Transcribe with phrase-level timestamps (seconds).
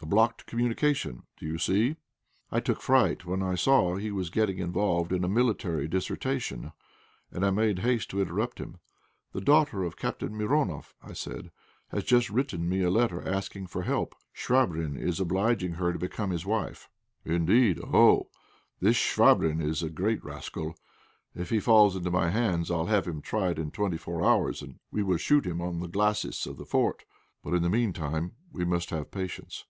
[0.00, 1.94] A blocked communication, do you see?"
[2.50, 6.72] I took fright when I saw he was getting involved in a military dissertation,
[7.30, 8.78] and I made haste to interrupt him.
[9.30, 11.52] "The daughter of Captain Mironoff," I said,
[11.90, 14.16] "has just written me a letter asking for help.
[14.34, 16.88] Chvabrine is obliging her to become his wife."
[17.24, 17.78] "Indeed!
[17.80, 18.28] Oh!
[18.80, 20.74] this Chvabrine is a great rascal.
[21.32, 24.80] If he falls into my hands I'll have him tried in twenty four hours, and
[24.90, 27.04] we will shoot him on the glacis of the fort.
[27.44, 29.64] But in the meantime we must have patience."